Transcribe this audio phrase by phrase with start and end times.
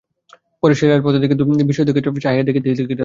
[0.63, 2.99] পরে সে রেলপথের দুইদিকে বিস্ময়ের চোখে চাহিয়া চাহিয়া দেখিতে লাগিল।